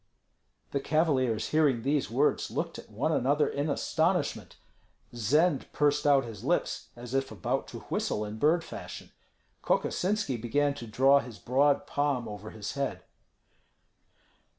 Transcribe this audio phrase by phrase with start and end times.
[0.71, 4.55] The cavaliers hearing these words looked at one another in astonishment.
[5.13, 9.11] Zend pursed out his lips as if about to whistle in bird fashion.
[9.61, 13.03] Kokosinski began to draw his broad palm over his head.